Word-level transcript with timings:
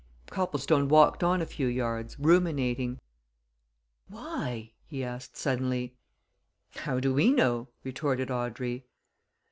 Copplestone 0.31 0.87
walked 0.89 1.23
on 1.23 1.43
a 1.43 1.45
few 1.45 1.67
yards, 1.67 2.17
ruminating. 2.19 2.99
"Why!" 4.07 4.71
he 4.87 5.03
asked 5.03 5.37
suddenly. 5.37 5.93
"How 6.71 6.99
do 6.99 7.13
we 7.13 7.31
know?" 7.31 7.67
retorted 7.83 8.31
Audrey. 8.31 8.87